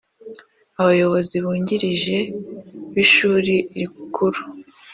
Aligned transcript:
Abayobozi 0.81 1.35
bungirije 1.43 2.17
b 2.93 2.95
Ishuri 3.05 3.55
Rikuru 3.77 4.41